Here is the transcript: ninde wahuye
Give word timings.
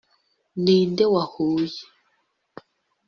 ninde 0.63 1.03
wahuye 1.13 1.81